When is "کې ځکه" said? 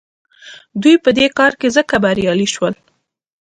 1.59-1.95